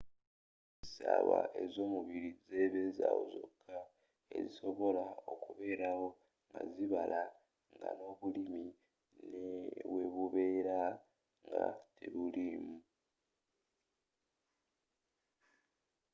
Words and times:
essaawa 0.83 1.39
ezomubiri 1.63 2.29
zebezaawo 2.47 3.23
zokka 3.33 3.77
ezisobola 4.37 5.03
okubeerawo 5.33 6.07
nga 6.47 6.61
zibala 6.73 7.21
nga 7.75 7.89
n'obulimi 7.97 8.63
newebubera 9.29 10.79
nga 11.45 11.63
tebuliimu 11.97 12.77